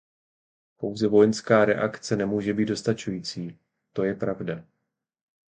[0.77, 3.59] Pouze vojenská reakce nemůže být dostačující,
[3.93, 4.65] to je pravda.